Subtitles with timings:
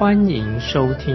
[0.00, 1.14] 欢迎收听。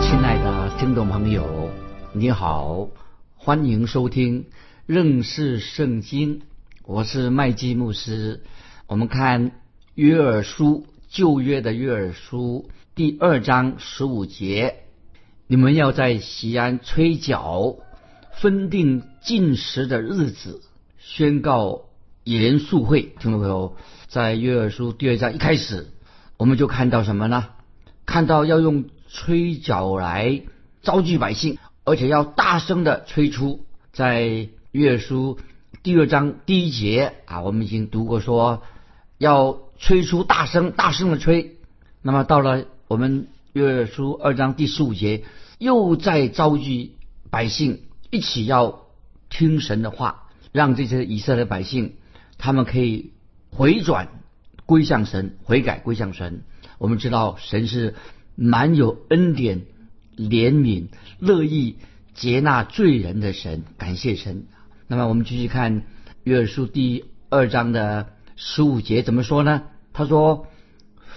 [0.00, 1.68] 亲爱的听众朋友，
[2.12, 2.86] 你好，
[3.34, 4.46] 欢迎收听
[4.86, 6.42] 认识圣经。
[6.84, 8.44] 我是麦基牧师。
[8.86, 9.50] 我们看
[9.96, 14.84] 约珥书旧约的约珥书第二章十五节，
[15.48, 17.78] 你们要在西安吹角，
[18.30, 20.62] 分定禁食的日子，
[20.98, 21.86] 宣告
[22.24, 23.02] 严肃会。
[23.02, 23.76] 听众朋友，
[24.08, 25.88] 在约珥书第二章一开始，
[26.36, 27.48] 我们就看到什么呢？
[28.06, 30.42] 看到要用吹角来
[30.82, 33.66] 招聚百姓，而且要大声的吹出。
[33.92, 35.38] 在约书
[35.82, 38.62] 第二章第一节啊，我们已经读过说
[39.18, 41.56] 要吹出大声，大声的吹。
[42.02, 45.24] 那么到了我们约书二章第十五节，
[45.58, 46.96] 又在召集
[47.30, 48.86] 百姓一起要
[49.28, 51.94] 听神的话，让这些以色列百姓
[52.44, 53.12] 他们可以
[53.50, 54.08] 回转
[54.66, 56.42] 归向神，悔改归向神。
[56.78, 57.94] 我们知道神是
[58.34, 59.62] 满有恩典、
[60.16, 60.88] 怜悯、
[61.20, 61.76] 乐意
[62.14, 64.46] 接纳罪人的神，感谢神。
[64.88, 65.84] 那么我们继续看
[66.24, 69.62] 约书第二章的十五节怎么说呢？
[69.92, 70.48] 他说：“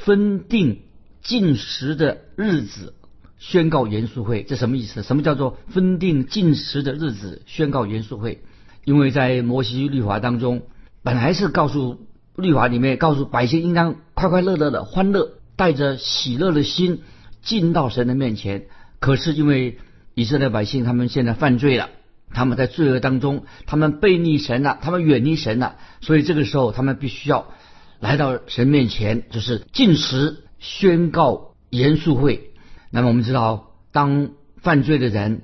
[0.05, 0.83] 分定
[1.23, 2.93] 禁食的日子，
[3.39, 5.01] 宣告严肃会。”这什么意思？
[5.01, 8.43] 什么叫做分定禁食的日子，宣告严肃会？
[8.83, 10.61] 因为在摩西律法当中，
[11.05, 15.35] 本来是告诉律法里面告诉百姓应当快快乐乐的欢乐。
[15.57, 17.03] 带着喜乐的心
[17.41, 18.65] 进到神的面前，
[18.99, 19.77] 可是因为
[20.13, 21.91] 以色列百姓他们现在犯罪了，
[22.33, 27.53] 他们在罪恶当中，他们背逆神了，他们远离神了，所以这个时候他们必须要
[28.01, 32.51] 来到神面前，就是进食宣告严肃会。
[32.89, 35.43] 那么我们知道，当犯罪的人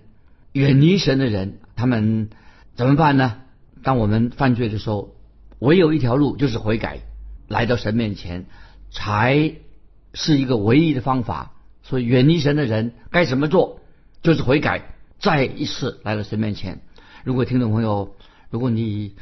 [0.51, 2.29] 远离神的人，他们
[2.75, 3.37] 怎么办呢？
[3.81, 5.15] 当我们犯罪的时候，
[5.61, 6.99] 唯有一条路就是悔改，
[7.47, 8.45] 来到神面前
[8.91, 9.55] 才。
[10.13, 13.79] 是一个唯一的方法，所以远离神的人该怎么做？
[14.21, 16.81] 就是悔改，再一次来到神面前。
[17.23, 18.17] 如果听众朋友，
[18.49, 19.15] 如果你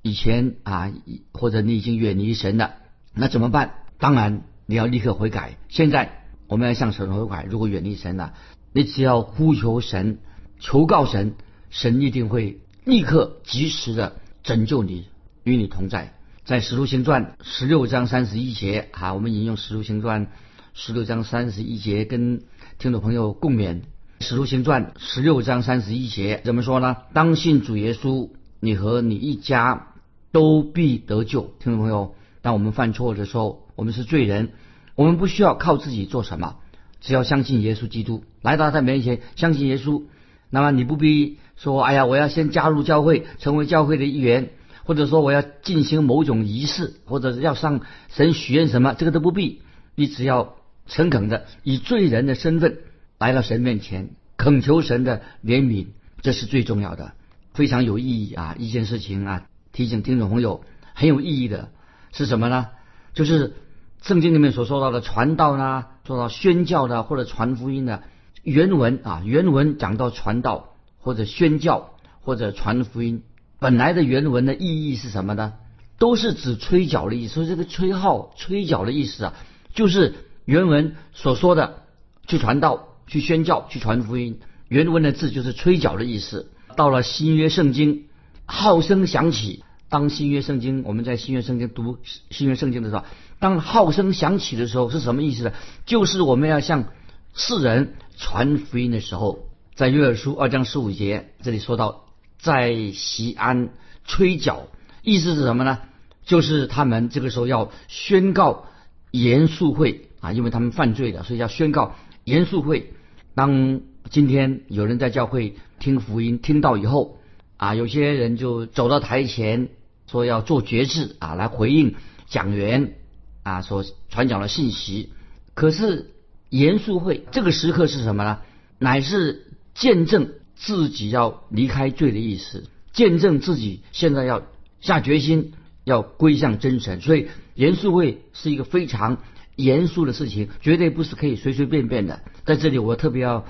[0.00, 0.92] 以前啊，
[1.32, 2.76] 或者你已经远离神了，
[3.14, 3.74] 那怎么办？
[3.98, 5.58] 当然你要立刻悔改。
[5.68, 7.44] 现在我们要向神悔改。
[7.50, 8.34] 如果远离神了，
[8.72, 10.20] 你只要呼求神，
[10.60, 11.34] 求告神，
[11.68, 15.08] 神一定会立刻及时的拯救你，
[15.48, 16.12] 与你同在。
[16.44, 20.26] 在《使徒行传》十六章三十一节，啊，我们引用《使徒行传》
[20.74, 22.42] 十六章三十一节，跟
[22.78, 23.80] 听众朋友共勉。
[24.20, 26.98] 《使徒行传》十六章三十一节怎么说呢？
[27.14, 28.28] 当信主耶稣，
[28.60, 29.88] 你和你一家
[30.32, 31.54] 都必得救。
[31.60, 34.50] 听众朋友，当我们犯错的时候，我们是罪人，
[34.96, 36.56] 我们不需要靠自己做什么，
[37.00, 40.02] 只要相信耶稣基督，来到他面前，相信耶稣。
[40.50, 44.50] 那么你不必说，哎呀，我要先加入教会，成为教会的一员。
[44.88, 49.60] 或者说我要进行某种仪式，或者要向神许愿什么，这个都不必。
[49.94, 50.54] 你只要
[50.86, 52.78] 诚恳的以罪人的身份
[53.18, 55.88] 来到神面前，恳求神的怜悯，
[56.22, 57.12] 这是最重要的，
[57.52, 58.56] 非常有意义啊！
[58.58, 61.68] 一件事情啊，提醒听众朋友很有意义的
[62.12, 62.68] 是什么呢？
[63.12, 63.56] 就是
[64.00, 68.04] 圣经里面所说到的传道呢，做到宣教的或者传福音的
[68.42, 71.90] 原文啊，原文讲到传道或者宣教
[72.22, 73.22] 或者传福音。
[73.60, 75.54] 本来的原文的意义是什么呢？
[75.98, 77.34] 都是指吹角的意思。
[77.34, 79.34] 所以这个吹号、吹角的意思啊，
[79.74, 80.14] 就是
[80.44, 81.82] 原文所说的
[82.26, 84.38] 去传道、去宣教、去传福音。
[84.68, 86.52] 原文的字就是吹角的意思。
[86.76, 88.04] 到了新约圣经，
[88.46, 89.64] 号声响起。
[89.88, 91.98] 当新约圣经我们在新约圣经读
[92.30, 93.04] 新约圣经的时候，
[93.40, 95.52] 当号声响起的时候是什么意思呢？
[95.86, 96.92] 就是我们要向
[97.34, 102.07] 世人传福音的时候，在约珥书二章十五节这里说到。
[102.38, 103.70] 在西安
[104.04, 104.68] 吹角，
[105.02, 105.78] 意思是什么呢？
[106.24, 108.66] 就是他们这个时候要宣告
[109.10, 111.94] 严肃会啊，因为他们犯罪了，所以要宣告
[112.24, 112.92] 严肃会。
[113.34, 113.80] 当
[114.10, 117.18] 今天有人在教会听福音听到以后
[117.56, 119.68] 啊，有些人就走到台前
[120.06, 121.94] 说要做决志啊，来回应
[122.26, 122.94] 讲员
[123.42, 125.12] 啊所传讲的信息。
[125.54, 126.12] 可是
[126.50, 128.38] 严肃会这个时刻是什么呢？
[128.78, 130.32] 乃是见证。
[130.58, 134.42] 自己要离开罪的意思，见证自己现在要
[134.80, 135.52] 下决心
[135.84, 137.00] 要归向真神。
[137.00, 139.18] 所以严肃会是一个非常
[139.54, 142.20] 严肃的事情，绝对不是可以随随便便的。
[142.44, 143.46] 在这里，我特别要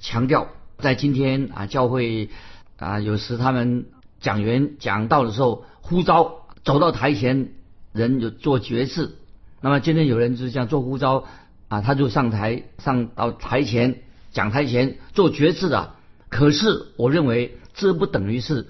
[0.00, 0.48] 强调，
[0.78, 2.30] 在今天啊，教会
[2.76, 3.86] 啊，有时他们
[4.20, 7.52] 讲员讲道的时候，呼召走到台前，
[7.92, 9.16] 人就做决志。
[9.60, 11.24] 那么今天有人就是这样做呼召
[11.66, 15.94] 啊，他就上台上到台前讲台前做决志的。
[16.32, 18.66] 可是我认为这不等于是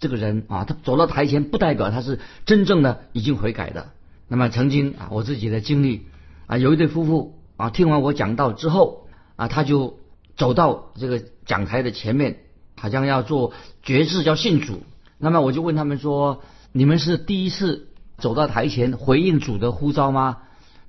[0.00, 3.92] 这个人啊，他走到台前不代表他是真正的已经悔改的。
[4.28, 6.06] 那么曾经啊，我自己的经历
[6.46, 9.06] 啊，有一对夫妇啊，听完我讲道之后
[9.36, 10.00] 啊，他就
[10.36, 12.40] 走到这个讲台的前面，
[12.76, 13.52] 好像要做
[13.82, 14.82] 决志要信主。
[15.16, 20.38] 那么我就问他们说：“你们是第一次？”走到台前回应主的呼召吗？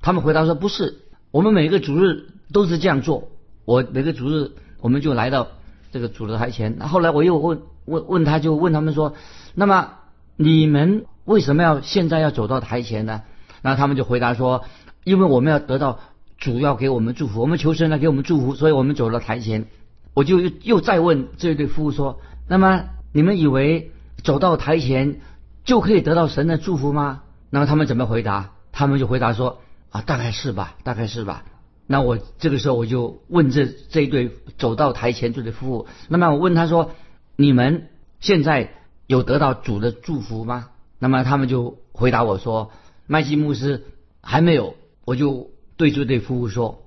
[0.01, 0.99] 他们回答说不是，
[1.31, 3.29] 我们每个主日都是这样做。
[3.65, 5.47] 我每个主日我们就来到
[5.95, 6.75] 这个主的台前。
[6.77, 9.13] 那后来我又问问问他，就问他们说：
[9.53, 9.93] 那么
[10.35, 13.21] 你们为什么要现在要走到台前呢？
[13.61, 14.65] 那他们就回答说：
[15.05, 15.99] 因为我们要得到
[16.37, 19.67] 主要给我们祝福，我们求神来给我们祝福，所以我们走到台前。
[20.13, 22.19] 我就又又再问这对夫妇说：
[22.49, 22.83] 那么
[23.13, 25.21] 你们以为走到台前？
[25.63, 27.21] 就可以得到神的祝福吗？
[27.49, 28.51] 那么他们怎么回答？
[28.73, 31.45] 他们就回答说：啊，大概是吧，大概是吧。
[31.87, 36.91] 那我这个时候我就问这这对走到台前这对夫妇，那么我问他说：
[37.35, 37.89] 你们
[38.19, 38.71] 现在
[39.07, 40.69] 有得到主的祝福吗？
[40.97, 42.71] 那么他们就回答我说：
[43.05, 43.83] 麦基牧师
[44.21, 44.75] 还没有。
[45.05, 46.83] 我就对这对夫妇说：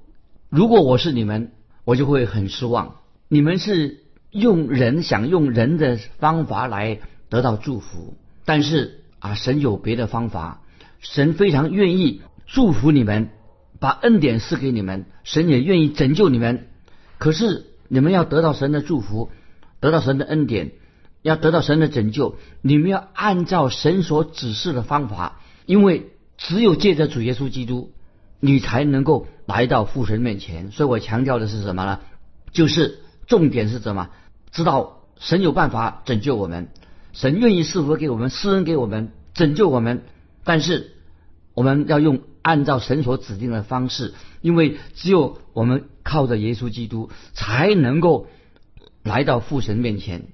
[0.49, 1.53] 如果我是你们，
[1.85, 2.97] 我就会很失望。
[3.29, 4.03] 你们是
[4.33, 6.99] 用人想用人的方法来
[7.29, 8.15] 得到祝福。
[8.45, 10.62] 但是啊，神有别的方法，
[10.99, 13.31] 神非常愿意祝福你们，
[13.80, 16.69] 把恩典赐给你们，神也愿意拯救你们。
[17.19, 19.30] 可是你们要得到神的祝福，
[19.80, 20.72] 得到神的恩典，
[21.22, 27.92] 要得到神的拯救，你们要按照神所指示的方法，因为只有借着主耶稣基督，
[28.40, 30.70] 你才能够来到父神面前。
[30.70, 32.00] 所以我强调的是什么呢？
[32.52, 34.10] 就是重点是什么？
[34.50, 36.69] 知道神有办法拯救我们。
[37.12, 40.02] 神愿意赐福给我们，施恩给我们，拯救我们，
[40.44, 40.92] 但是
[41.54, 48.27] 我们要用按照神所指定的方式，因为只有我们靠着耶稣基督，才能够
[49.03, 50.29] 来到父神面前。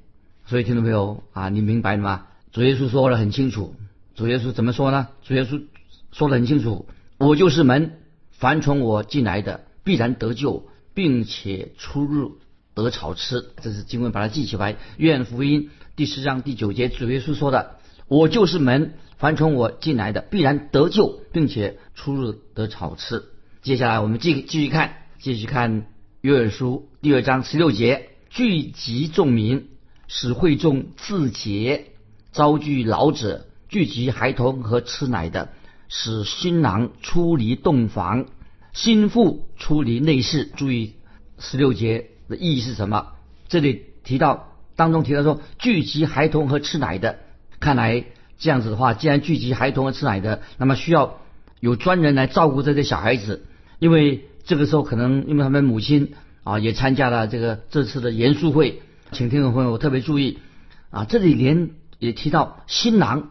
[0.47, 1.49] 所以听到没有啊？
[1.49, 2.27] 你明白了吗？
[2.53, 3.75] 主耶稣说的很清楚。
[4.15, 5.09] 主耶稣怎么说呢？
[5.25, 5.65] 主耶稣
[6.13, 6.87] 说的很清楚：
[7.19, 7.99] 我就是门，
[8.31, 12.39] 凡从我进来的，必然得救，并且出入
[12.75, 13.45] 得草吃。
[13.61, 14.77] 这是经文，把它记起来。
[14.99, 15.71] 愿福音。
[15.97, 17.74] 第十章第九节，主耶稣说的
[18.09, 23.25] ：“我就是门，凡从我进来的，必然得救，并且出入得草吃。”
[23.63, 25.87] 接下来我们继继续看，继续看
[26.21, 29.69] 约珥书第二章十六节：“聚集众民，
[30.07, 31.87] 使会众自洁；
[32.33, 35.49] 招聚老者，聚集孩童和吃奶的，
[35.89, 38.27] 使新郎出离洞房，
[38.75, 40.95] 新妇出离内室。”注意
[41.39, 43.13] 十六节的意义是什么？
[43.49, 44.51] 这里提到。
[44.77, 47.21] 当中提到说，聚集孩童和吃奶的，
[47.65, 48.05] 看来
[48.37, 51.21] 这样子的话，既然聚集孩童和吃奶的，那么需要
[51.61, 53.47] 有专人来照顾这些小孩子，
[53.79, 56.13] 因为这个时候可能因为他们母亲
[56.43, 58.83] 啊也参加了这个这次的严肃会，
[59.13, 60.41] 请听众朋友特别注意
[60.91, 63.31] 啊，这里连也提到新郎、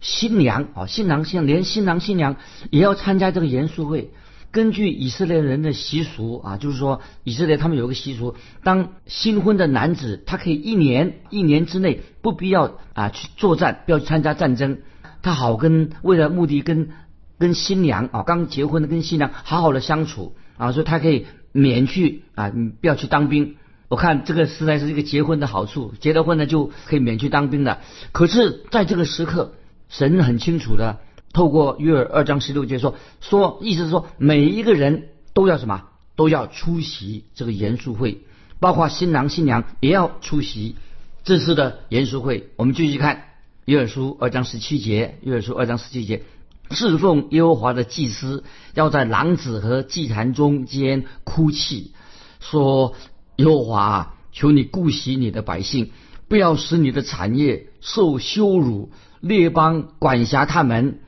[0.00, 2.36] 新娘啊，新郎新连新郎新娘
[2.70, 4.12] 也要参加这个严肃会。
[4.54, 14.78] 根据以色列人的习俗啊，就是说以色列他们有个习俗，当新婚的男子他可以一年一年之内不必要啊去作战，不要去参加战争，
[15.22, 16.90] 他好跟为了目的跟
[17.36, 23.56] 跟新娘啊刚结婚的跟新娘好好的相处啊，所以他可以免去啊不要去当兵。
[23.88, 27.80] 我看这个实在是一个结婚的好处，结了婚呢就可以免去当兵的。
[28.12, 29.54] 可是在这个时刻，
[29.88, 31.00] 神很清楚的。
[31.34, 35.82] 透过约尔二章十六节说说，意思是说每一个人都要什么，
[36.14, 38.20] 都要出席这个严肃会，
[38.60, 40.76] 包括新郎新娘也要出席
[41.24, 42.50] 这次的严肃会。
[42.54, 43.24] 我们继续看
[43.64, 46.22] 约尔书二章十七节，约尔书二章十七节，
[46.70, 51.94] 侍奉耶和华的祭司要在狼子和祭坛中间哭泣，
[52.38, 52.94] 说
[53.36, 55.90] 耶和华，求你顾惜你的百姓，
[56.28, 61.00] 不要使你的产业受羞辱，列邦管辖他们。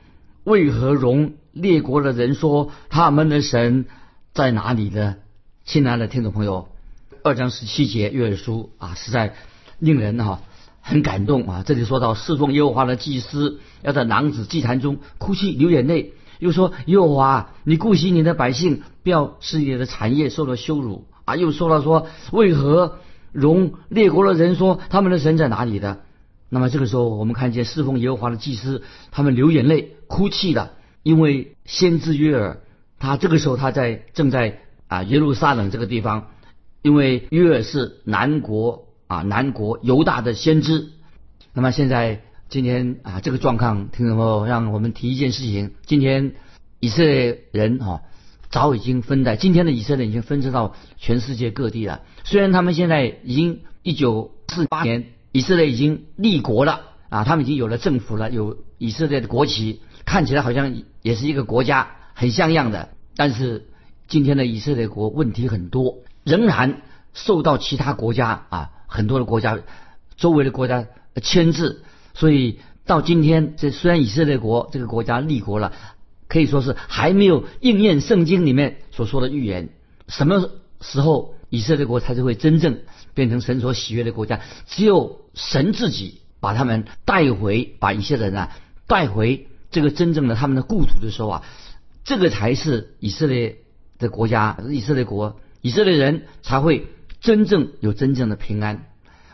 [0.47, 3.85] 为何容列国的人说他们的神
[4.33, 5.17] 在哪里呢？
[5.65, 6.69] 亲爱的听众朋友，
[7.21, 9.33] 二章十七节约书啊，实在
[9.77, 10.39] 令人哈
[10.79, 11.63] 很感动啊。
[11.65, 21.35] 这里说到侍奉耶和华的祭司要在狼子祭坛中哭泣流眼泪，又说耶和华，你顾惜你的百姓，不要使你的产业受了羞辱啊。
[21.35, 22.99] 又说到说为何
[23.33, 26.03] 容列国的人说他们的神在哪里的？
[26.49, 32.61] 那么这个时候，我们看见侍奉耶和华的祭司，他们流眼泪、哭泣的，因为先知约尔，
[32.99, 36.29] 他这个时候他在正在啊耶路撒冷这个地方，
[36.81, 40.87] 因为约尔是南国啊南国犹大的先知。
[41.51, 46.31] 那么现在今天啊这个状况，听众朋友，让我们提一件事情：今天
[46.79, 48.03] 以色列人啊
[48.49, 52.03] 早已经分在今天的以色列已经分支到全世界各地了。
[52.23, 55.07] 虽然他们现在已经一九四八年。
[55.31, 62.89] 以色列已经立国了啊，他们已经有了政府了，有以色列的国旗，看起来好像也是一个国家，很像样的。
[63.15, 63.67] 但是
[64.07, 66.81] 今天的以色列国问题很多，仍然
[67.13, 69.59] 受到其他国家啊很多的国家
[70.15, 70.85] 周围的国家
[71.21, 71.81] 牵制，
[72.13, 75.73] 所以到今天，这虽然以色列国这个国家立国了，
[76.27, 79.69] 可以说是还没有应验圣经里面所说的预言。
[80.07, 82.79] 什么时候以色列国才是会真正
[83.13, 84.41] 变成神所喜悦的国家？
[84.65, 88.51] 只有神自己把他们带回，把一些人啊
[88.87, 91.43] 带回这个真正的他们的故土的时候啊，
[92.03, 93.57] 这个才是以色列
[93.97, 96.87] 的国家，以色列国，以色列人才会
[97.19, 98.85] 真正有真正的平安。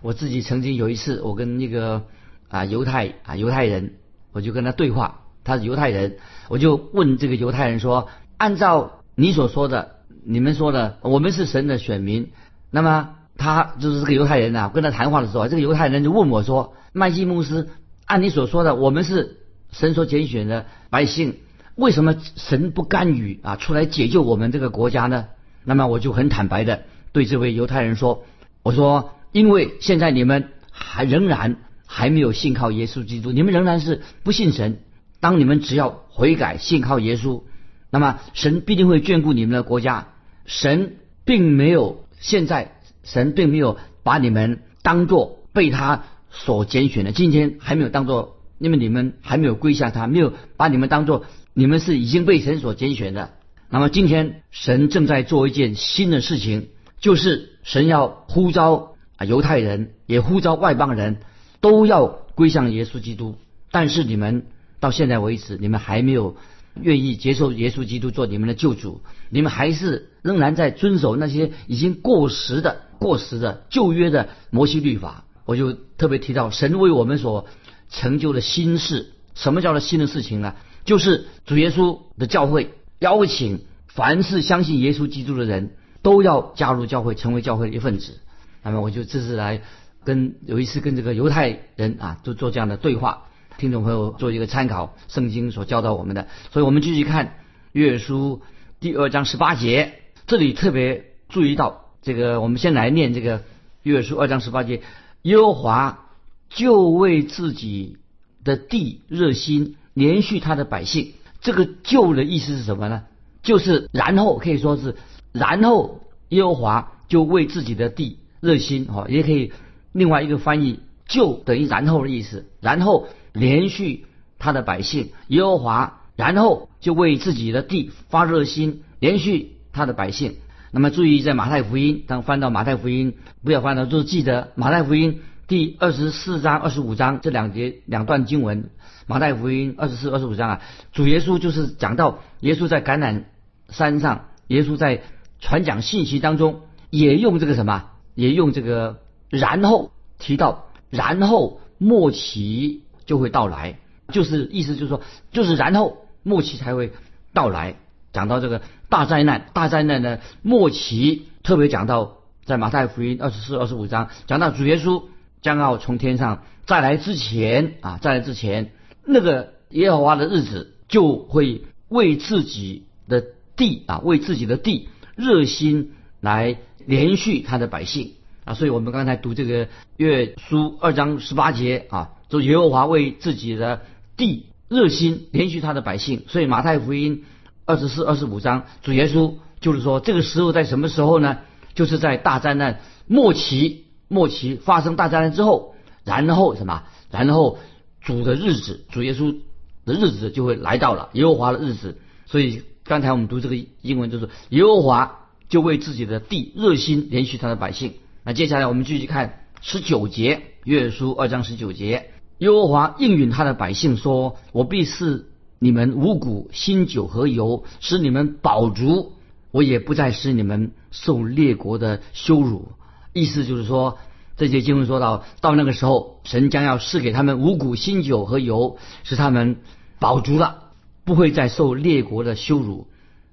[0.02, 2.04] 我自己曾经有一次，我跟那个
[2.48, 3.96] 啊犹太啊犹太人，
[4.32, 6.18] 我就跟他对话，他是犹太人，
[6.50, 12.32] 我就问这个犹太人说：按照你所说的，你们说的，我们是神的选民，
[12.72, 13.16] 那么？
[13.36, 17.68] 他就是这个犹太人呐，跟他谈话的时候，这个犹太人就问我说：“麦基牧师，
[18.06, 19.38] 按你所说的，我们是
[19.72, 21.38] 神所拣选的百姓，
[21.74, 25.26] 为什么神不干预啊，出来解救我们这个国家呢？”
[25.66, 28.24] 那么我就很坦白的对这位犹太人说
[28.62, 34.78] ：“我说，因为现在你们还仍然还没有信靠耶稣基督，你们仍然是不信神。
[35.20, 37.42] 当你们只要悔改信靠耶稣，
[37.90, 40.10] 那么神必定会眷顾你们的国家。
[40.46, 53.34] 神并没有现在。”神并没有把你们当做被他所拣选的，今天还没有当做，因为你们还没有归向他，没有把你们当做你们是已经被神所拣选的。
[53.70, 56.70] 那么今天神正在做一件新的事情，
[57.02, 61.18] 就是神要呼召啊犹太人，也呼召外邦人，
[61.60, 63.36] 都要归向耶稣基督。
[63.70, 64.46] 但是你们
[64.80, 66.38] 到现在为止，你们还没有。
[66.82, 69.02] 愿意接受耶稣基督做你们的救主，
[69.34, 75.26] 你们还是仍然在遵守那些已经过时的、过时的旧约的摩西律法。
[75.46, 77.48] 我就特别提到神为我们所
[77.90, 79.12] 成就的新事。
[79.34, 80.54] 什么叫做新的事情呢？
[80.86, 85.72] 就是主耶稣的教会邀请凡是相信耶稣基督的人
[86.04, 88.20] 都要加入教会，成为教会的一份子。
[88.62, 89.62] 那么我就这是来
[90.04, 93.24] 跟有一次跟这个犹太人啊，就做这样的对话。
[93.58, 97.36] 听众朋友做一个参考，圣经所教导我们的，所以我们继续看
[97.72, 98.42] 约书
[98.84, 99.94] 第二章十八节，
[100.28, 103.44] 这里特别注意到这个，我们先来念这个
[103.82, 104.82] 约书二章十八节，
[105.22, 106.10] 耶和华
[106.50, 107.96] 就为自己
[108.44, 111.14] 的地热心，连续他的百姓。
[111.40, 113.04] 这个救的意思是什么呢？
[113.42, 114.98] 就是然后可以说是
[115.32, 119.54] 然后耶和华就为自己的地热心，哈，也可以
[119.94, 123.08] 另外一个翻译就等于然后的意思，然后。
[123.32, 124.06] 连续
[124.38, 130.36] 他的百姓耶和华，然后就为自己的地发热心，连续他的百姓。
[130.72, 138.70] 那么注意，在马太福音，当翻到马太福音，不要翻到，就是记得马太福音第二十四章、二十五章这两节两段经文。
[139.08, 143.24] 马太福音二十四、二十五章啊，主耶稣就是讲到耶稣在橄榄
[143.70, 145.02] 山上，耶稣在
[145.40, 152.82] 传讲信息当中，也用这个什么，也用这个然后提到，然后末期。
[153.06, 153.80] 就会到来，
[154.14, 155.02] 就是意思就是说，
[155.34, 156.92] 就是然后末期才会
[157.34, 157.76] 到来。
[158.12, 165.04] 讲到这个大灾难，大灾难的末期，特别讲到在马太福音二十四、二十五章，讲到主耶稣
[165.42, 168.72] 将要从天上再来之前啊，再来之前，
[169.06, 173.24] 那个耶和华的日子就会为自己的
[173.56, 178.14] 地啊，为自己的地热心来连续他的百姓
[178.46, 178.54] 啊。
[178.54, 182.12] 所以我们刚才读这个约书二章十八节啊。
[182.30, 183.82] 说耶和华为自己的
[184.18, 186.24] 地热心，连续他的百姓。
[186.28, 187.24] 所以马太福音
[187.66, 191.38] 二十四、二十五章，主耶稣就是说，这个时候在什么时候呢？
[191.76, 196.84] 就是在大灾难末期，末期发生大灾难之后，然后什么？
[197.10, 197.58] 然后
[198.02, 199.38] 主的日子，主耶稣
[199.86, 201.98] 的日子就会来到了耶和华的日子。
[202.26, 207.94] 所以刚才我们读这个英文就是耶和华就为自己的地热心，连续他的百姓。
[208.24, 212.13] 那接下来我们继续看十九节，约书二章十九节。
[212.44, 215.28] 耶和华应允他的百姓说：“我必是
[215.60, 219.14] 你们五谷、新酒和油，使你们饱足；
[219.52, 222.74] 我也不再使你们受列国的羞辱。”
[223.14, 223.98] 意思就是说，
[224.36, 229.62] 这些经文说到，到那个时候，神将要赐给他们五谷、新酒和油，使他们
[229.98, 230.64] 饱足了，
[231.06, 232.88] 不会再受列国的羞辱。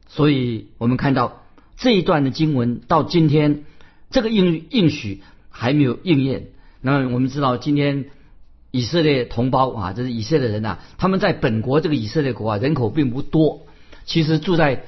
[0.07, 1.43] 所以我们看到
[1.77, 3.65] 这一段的经文到今天，
[4.13, 6.51] 这个应应许还没有应验。
[6.81, 8.05] 那我们知道，今天
[8.71, 13.67] 以色列同胞啊，这是以色列人呐，他们在本国这个以色列国啊，人口并不多。
[14.05, 14.85] 其实住在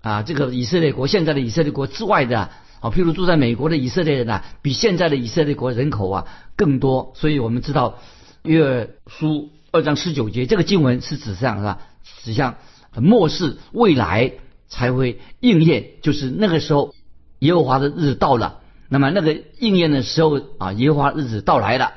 [0.00, 2.50] 啊这个以色列国现在的以色列国之外的
[2.80, 6.26] 啊，譬如住在美国的以色列人呐，比现在的以色列国人口啊
[6.56, 7.12] 更多。
[7.14, 7.98] 所以我们知道
[8.42, 11.78] 约书二章十九节这个经文是指向是吧？
[12.24, 12.56] 指向
[12.96, 14.32] 末世未来
[14.68, 16.94] 才会应验，就是那个时候
[17.38, 18.60] 耶和华的日子到了。
[18.88, 21.92] 那么那个应验的时候啊，耶和华日子到来了，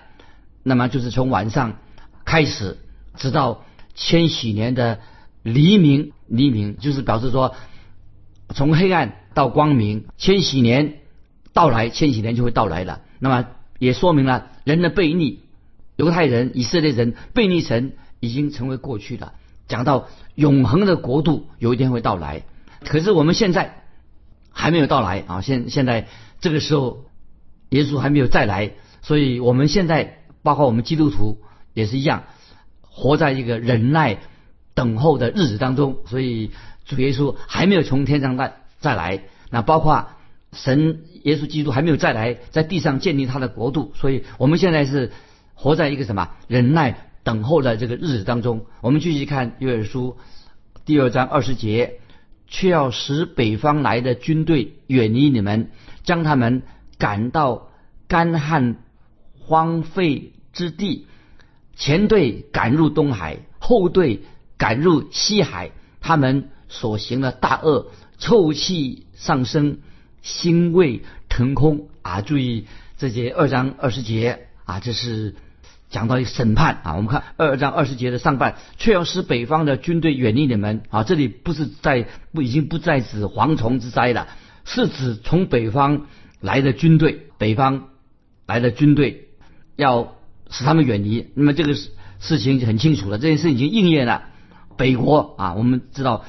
[0.68, 1.78] 那么就是从晚上
[2.26, 2.78] 开始，
[3.16, 5.00] 直到千禧年的
[5.44, 6.12] 黎明。
[6.28, 7.54] 黎明就是表示说，
[8.50, 11.02] 从黑暗到光明，千禧年
[11.54, 13.02] 到来，千禧年就会到来了。
[13.20, 13.46] 那么
[13.78, 15.42] 也说明了人的悖逆，
[15.98, 19.34] 犹太人、以色列人悖逆神已经成为过去了。
[19.68, 22.42] 讲到永恒的国度有一天会到来，
[22.84, 23.84] 可是我们现在
[24.50, 25.42] 还没有到来啊！
[25.42, 26.08] 现现在
[26.42, 27.06] 这个时候，
[27.70, 28.72] 耶稣还没有再来，
[29.04, 31.42] 所以我们现在包括我们基督徒
[31.74, 32.24] 也是一样，
[32.82, 34.20] 活在一个忍耐。
[34.78, 36.52] 等候的日子当中，所以
[36.84, 39.24] 主耶稣还没有从天上再再来。
[39.50, 40.10] 那包括
[40.52, 43.94] 神耶稣基督还没有再来，在地上建立他的国度。
[43.96, 45.14] 所以我们现在是
[45.54, 48.66] 活在一个什么忍耐等候的这个日子当中。
[48.82, 50.18] 我们继续看约珥书
[50.84, 52.02] 第二章二十节，
[52.50, 55.72] 却要使北方来的军队远离你们，
[56.04, 56.64] 将他们
[56.98, 57.70] 赶到
[58.10, 58.76] 干旱
[59.40, 61.06] 荒废之地，
[61.76, 64.24] 前队赶入东海，后队。
[64.58, 69.80] 赶入西海，他们所行的大恶，臭气上升，
[70.24, 72.22] 腥味腾空啊！
[72.22, 72.66] 注意
[72.98, 75.36] 这些二章二十节啊，这是
[75.90, 76.96] 讲到一审判啊。
[76.96, 81.04] 我们看二章二十节的上半，却要使北方的军队远离你们啊！
[81.04, 84.30] 这里不是在不已经不再指蝗虫之灾了，
[84.64, 86.08] 是指从北方
[86.40, 87.90] 来的军队，北方
[88.46, 89.28] 来的军队
[89.76, 90.15] 要
[90.50, 91.32] 使他们远离。
[91.36, 94.24] 那么这个事事情很清楚了，这件事已经应验了。
[94.78, 96.26] 北国啊，我们知道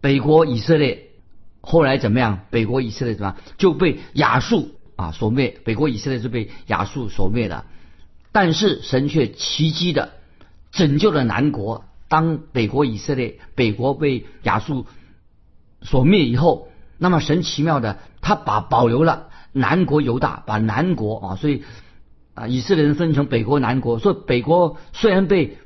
[0.00, 1.10] 北国以色列
[1.60, 2.40] 后来怎么样？
[2.50, 5.58] 北国以色列怎么样就被亚述啊所灭？
[5.64, 7.64] 北国以色列是被亚述所灭的。
[8.30, 10.12] 但是神却奇迹的
[10.70, 11.84] 拯救了南国。
[12.08, 14.86] 当北国以色列北国被亚述
[15.80, 21.62] 所灭以后，那么神奇妙的他把保留了南国犹大，把南国啊，所以
[22.34, 23.98] 啊以色列人分成北国南国。
[23.98, 25.58] 所以北国虽然被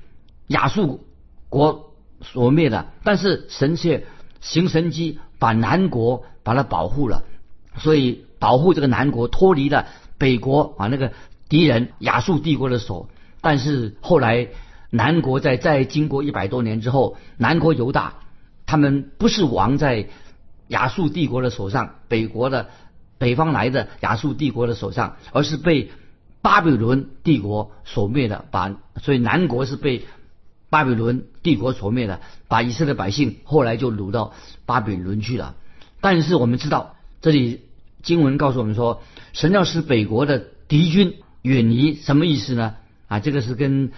[0.49, 1.05] 亚述
[1.49, 4.07] 国所灭了，但是神却
[4.41, 7.25] 行神迹，把南国把它保护了，
[7.79, 9.87] 所以保护这个南国脱离了
[10.19, 11.13] 北国啊那个
[11.49, 13.09] 敌人亚述帝国的手。
[13.41, 14.49] 但是后来
[14.91, 18.15] 南国在在经过一百多年之后，南国犹大
[18.67, 20.09] 他们不是亡在
[20.69, 22.69] 亚述帝国的手上，北国的
[23.19, 25.91] 北方来的亚述帝国的手上，而是被
[26.47, 28.45] 巴比伦帝国所灭的。
[28.53, 30.05] 把所以南国是被。
[30.69, 34.33] 巴比伦帝国所灭的，把以色列百姓后来就掳到
[34.67, 35.55] 巴比伦去了。
[36.01, 37.63] 但是我们知道，这里
[38.03, 39.01] 经文告诉我们说，
[39.33, 42.75] 神要使北国的敌军远离，什么意思呢？
[43.07, 43.93] 啊，这个是跟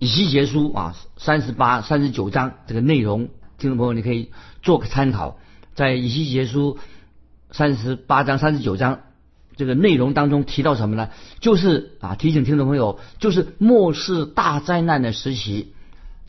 [0.00, 4.32] 以西结书啊三十八、三十九章这个内容，听众朋友你可以
[4.62, 5.38] 做个参考，
[5.76, 6.76] 在以西结书
[7.52, 9.02] 三十八章、三十九章
[9.56, 11.10] 这个内容当中提到什么呢？
[11.40, 15.74] 就是啊，提醒听众朋友，就是末世大灾难的时期。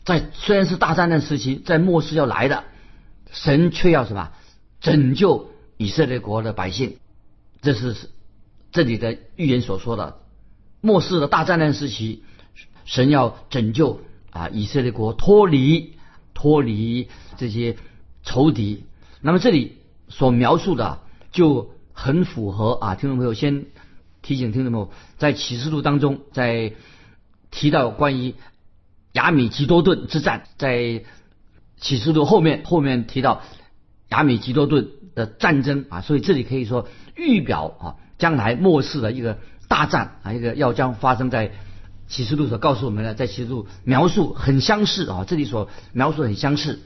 [0.04, 2.62] 在虽然是大灾难时期，在末世要来的，
[3.32, 4.30] 神却要什么
[4.80, 6.98] 拯救以色列国的百姓，
[7.60, 7.96] 这是
[8.70, 10.18] 这里的预言所说的
[10.80, 12.22] 末世的大灾难时期，
[12.84, 15.94] 神要拯救啊以色列国脱离
[16.34, 17.76] 脱离这些
[18.22, 18.84] 仇敌。
[19.20, 21.00] 那么这里所描述的
[21.32, 23.64] 就很符合啊，听众朋友先
[24.20, 26.74] 提醒听众朋友，在启示录当中在
[27.50, 28.34] 提到关于。
[29.12, 31.02] 亚米吉多顿之战，在
[31.78, 33.40] 启示录后面后面提到
[34.10, 41.52] 亚米吉多顿的战争啊，所以这里可以说预表啊将来末世的一个大战啊，一个要将发生在
[42.08, 46.80] 启示录所告诉我们的，在启示录描述很相似啊，这里所描述很相似。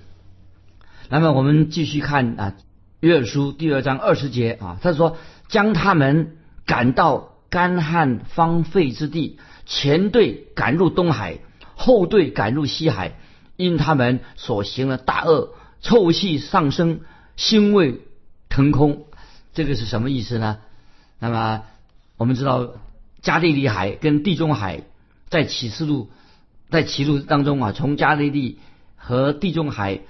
[1.08, 2.54] 那么我们继续看啊
[3.00, 5.16] 约书第二章二十节啊，他说
[5.48, 6.36] 将他们
[6.66, 11.38] 赶到干旱荒废之地，前队赶入东海。
[11.82, 13.14] 后队赶入西海，
[13.56, 17.00] 因他们所行的大恶，臭气上升，
[17.38, 18.02] 腥味
[18.50, 19.06] 腾空。
[19.54, 20.58] 这个是什么意思呢？
[21.18, 21.62] 那么
[22.18, 22.68] 我们知道
[23.22, 24.82] 加利利海跟地中海
[25.30, 26.10] 在启示录
[26.68, 28.58] 在启示录当中啊，从加利利
[28.96, 30.00] 和地中海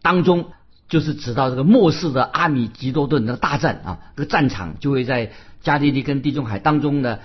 [0.00, 0.52] 当中，
[0.90, 5.30] 就是指到这个末世的阿米吉多顿的大战啊，这个战场就会在
[5.62, 7.20] 加利利跟地中海当中的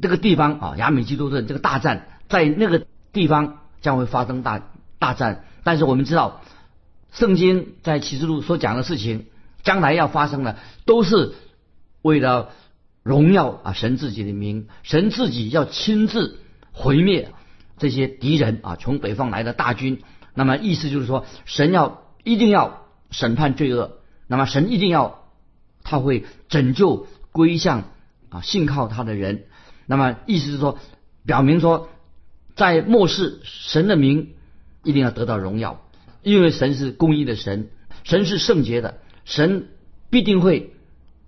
[0.00, 4.62] 这个地方啊，亚米吉多顿这个大战，在那个地方将会发生大
[4.98, 5.44] 大战。
[5.62, 6.40] 但是我们知道，
[7.12, 9.26] 圣经在启示录所讲的事情，
[9.62, 11.34] 将来要发生的，都是
[12.00, 12.48] 为了
[13.02, 16.40] 荣耀啊神自己的名，神自己要亲自
[16.72, 17.30] 毁灭
[17.76, 20.00] 这些敌人啊，从北方来的大军。
[20.34, 22.81] 那么意思就是说，神要一定要
[23.12, 25.28] 审判罪恶，那么神一定要
[25.84, 27.84] 他会拯救归向
[28.30, 29.44] 啊信靠他的人。
[29.86, 30.78] 那么意思是说，
[31.24, 31.88] 表明说，
[32.56, 34.30] 在末世，神的名
[34.82, 35.82] 一定要得到荣耀，
[36.22, 37.70] 因为神是公义的神，
[38.02, 39.68] 神是圣洁的，神
[40.10, 40.72] 必定会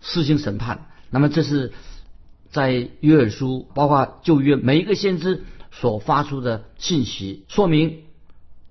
[0.00, 0.86] 施行审判。
[1.10, 1.72] 那么这是
[2.50, 8.00] 在约尔书，包括旧约每一个先知所发出的信息，说明。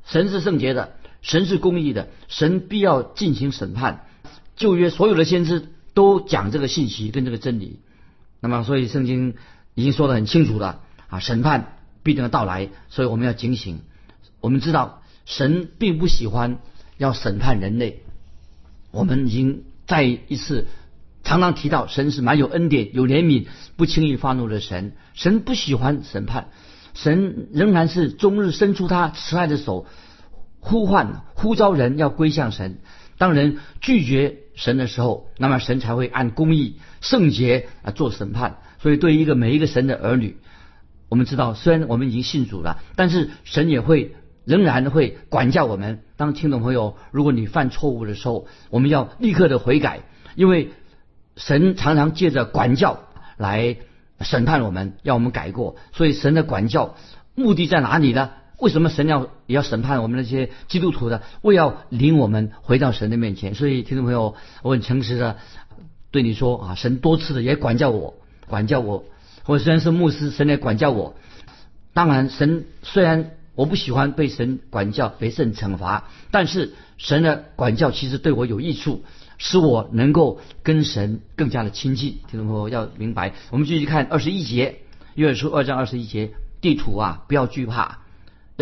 [0.06, 4.06] 神是圣洁的，神是公义的，神必要进行审判。
[4.56, 7.80] 旧约所有的先知都讲这个信息跟这个真理。
[8.40, 9.34] 那么，所以圣经
[9.74, 13.80] 已经说得很清楚了啊，审判必定要到来，所以我们要警醒。
[14.42, 16.60] 我们知道神并不喜欢
[16.98, 18.04] 要审判人类。
[18.92, 20.68] 我们已经再一次
[21.24, 24.92] 常常提到，神是蛮有恩典、有怜悯、不轻易发怒的神。
[25.14, 26.50] 神不喜欢审判。
[26.94, 29.88] 神仍然是终日伸出他慈爱的手，
[30.64, 32.80] 呼唤、呼召人要归向神。
[33.18, 38.58] 当人拒绝神的时候，那么神才会按公义、圣洁啊做审判。
[38.80, 40.38] 所以，对于一个每一个神的儿女，
[41.10, 46.02] 我们知道，虽然我们已经信主了，但是神也会仍然会管教我们。
[46.18, 50.02] 当听众朋友，如果你犯错误的时候，我们要立刻的悔改，
[50.36, 50.72] 因为
[51.36, 53.04] 神常常借着管教
[53.38, 53.78] 来。
[54.22, 56.96] 审判我们，要我们改过，所以神的管教
[57.36, 58.30] 目的在哪里呢？
[58.64, 61.22] 为什么神要也要审判我们那些基督徒的？
[61.42, 63.56] 为要领我们回到神的面前。
[63.56, 65.36] 所以听众朋友，我很诚实的
[66.12, 68.14] 对你说啊，神多次的也管教我，
[68.48, 69.04] 管教我。
[69.46, 71.16] 我虽然是牧师，神也管教我。
[71.94, 79.04] 当然，神虽然我不喜欢被神管教、被神惩罚，但是神的管教其实对我有益处。
[79.40, 82.20] 使我能够跟神更加的亲近。
[82.30, 84.78] 听众朋友要明白，我们继续看二十一节，
[85.16, 88.03] 约翰书二章二十一节，地图啊，不要惧怕，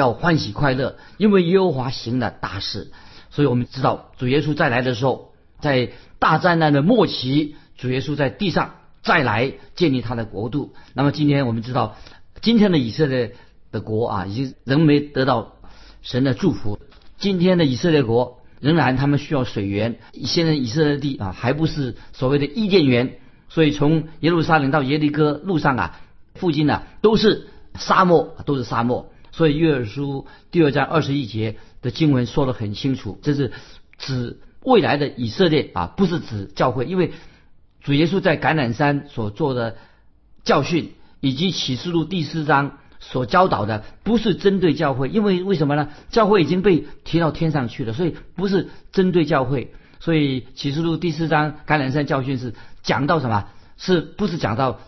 [0.01, 2.91] 要欢喜快乐，因为耶和华行了大事。
[3.29, 10.73] 所以我们知道，主耶稣再来的时候，在大灾难的末期，主耶稣在地上再来建立他的国度。
[10.93, 11.95] 那么今天我们知道，
[12.41, 13.35] 今天的以色列
[13.71, 15.53] 的国啊，已经仍没得到
[16.01, 16.79] 神的祝福。
[17.17, 18.39] 今天的以色列国。
[18.61, 19.97] 仍然，他们需要水源。
[20.13, 23.15] 现在以色列地啊，还不是所谓的伊甸园，
[23.49, 25.99] 所以从耶路撒冷到耶利哥路上啊，
[26.35, 29.10] 附近呢都是沙漠，都是沙漠。
[29.31, 33.51] 所以约珥书第二章二十一节的经文说得很清楚，这是
[33.97, 37.11] 指未来的以色列啊，不是指教会，因为
[37.81, 39.77] 主耶稣在橄榄山所做的
[40.43, 42.77] 教训，以及启示录第四章。
[43.03, 45.89] 所教导的不是针对教会，因为为什么呢？
[46.11, 49.73] 教会已经被提到天上去了，所以不是针对教会。
[49.99, 53.47] 所以启示录第四章橄榄山教训是讲到什么？
[53.75, 54.81] 是不是讲到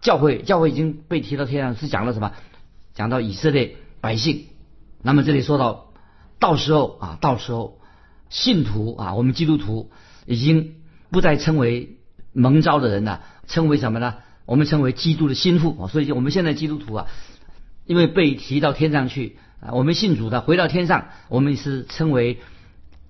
[0.00, 0.38] 教会？
[0.38, 2.32] 教会已经被提到天上，是讲到什么？
[2.94, 4.46] 讲到以色列百姓。
[5.02, 5.92] 那么这里说到，
[6.38, 7.78] 到时候啊，到时候
[8.30, 9.90] 信徒啊，我们基督徒
[10.26, 10.74] 已经
[11.10, 11.96] 不再称为
[12.32, 14.16] 蒙召的人了，称为什么呢？
[14.46, 15.88] 我们称为基督的心腹啊。
[15.88, 17.06] 所以我们现在基督徒啊。
[17.86, 22.38] 因为被提到天上去啊，我们信主的回到天上，我们是称为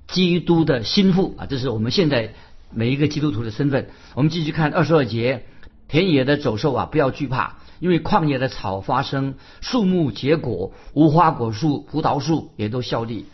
[0.07, 2.35] 基督的心腹啊，这是我们现在
[2.71, 3.91] 每一个基督徒的身份。
[4.15, 5.47] 我们继续看二十二节，
[5.89, 13.27] 田野的走兽啊，不要惧怕，因为旷野的草发生，树木结果，无花果树、葡萄树也都效力。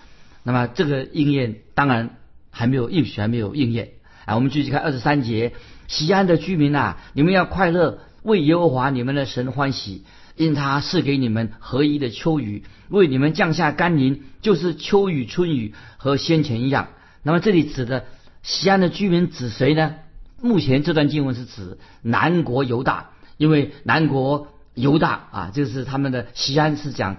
[0.43, 2.17] 那么这个应验当然
[2.51, 3.91] 还没有应许，还没有应验
[4.25, 4.35] 啊。
[4.35, 5.53] 我们继续看二十三节，
[5.89, 10.05] 西安的居民呐，你们要快乐，为耶和华你们的神欢喜。
[10.37, 16.89] 因他是给你们合一的秋雨，为你们降下甘霖，就是秋雨、春雨和先前一样。
[17.23, 18.07] 那么这里指的
[18.43, 19.95] 西安的居民指谁呢？
[20.41, 27.17] 目前这段经文是指南国犹大，因为南国犹大啊，就是他们的西安是讲，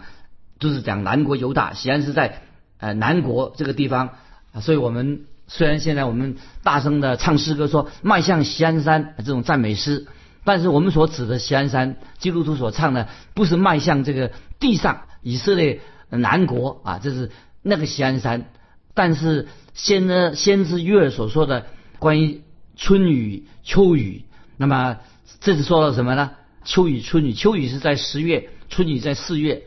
[0.60, 2.42] 就是讲南国犹大，西安是在
[2.80, 4.10] 呃南国这个地方
[4.52, 4.62] 啊。
[4.62, 10.08] 所以我们虽然现在我们大声的唱诗歌说迈向西安山这种赞美诗。
[10.48, 17.32] 但是我们所指的西安山，基督徒所唱的不是迈向这个地上以色列南国啊，这是
[17.64, 18.46] 那个西安山。
[18.94, 21.66] 但是先呢，先知约尔所说的
[21.98, 22.44] 关于
[22.76, 24.26] 春雨秋雨，
[24.56, 24.98] 那么
[25.42, 26.32] 这是说到什么呢？
[26.64, 29.64] 秋雨、春雨，秋雨是在十月，春雨在四月。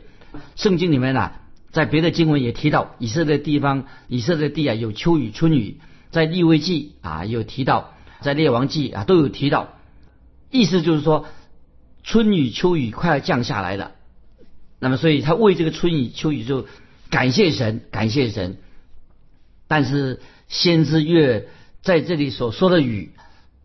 [0.55, 1.41] 圣经里面啊，
[1.71, 5.79] 在别的经文也提到以色列地方，以色列地啊有秋雨、春雨，
[6.11, 9.79] 在立位记啊有提到，在列王记啊都有提到，
[10.51, 11.25] 意思就是说
[12.03, 13.91] 春雨、秋雨快要降下来了。
[14.79, 16.67] 那么，所以他为这个春雨、秋雨就
[17.09, 18.57] 感谢神，感谢神。
[19.67, 21.47] 但是先知月
[21.81, 23.11] 在这里所说的雨，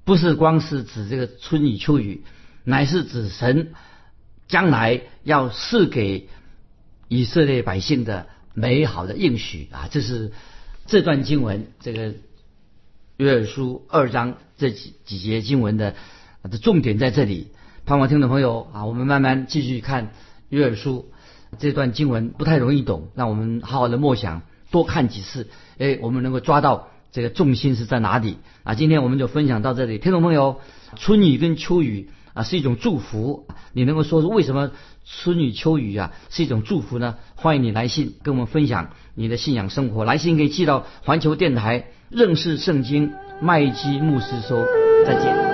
[0.04, 2.24] 不是光是指这个春雨、秋雨，
[2.64, 3.72] 乃是指神
[4.48, 6.28] 将来要赐给
[7.08, 9.88] 以色列百姓的美好的应许啊！
[9.90, 10.32] 这是
[10.86, 12.14] 这段经文，这个
[13.16, 15.94] 约珥书二章这几几节经文的
[16.42, 17.48] 的重点在这里。
[17.86, 20.12] 盼望听众朋友啊，我们慢慢继续看。
[20.50, 21.10] 约珥书
[21.58, 28.74] 这段经文不太容易懂，让我们好好的默想，多看几次，哎，我们能够抓到这个重心是在哪里啊？
[28.74, 30.60] 今天我们就分享到这里，听众朋友，
[30.96, 34.72] 春雨跟秋雨啊是一种祝福，你能够说出为什么
[35.04, 37.14] 春雨秋雨啊是一种祝福呢？
[37.36, 44.66] 欢迎你来信跟我们分享你的信仰生活，来信可以寄到环球电台认识圣经麦基牧师说，
[45.06, 45.53] 再见。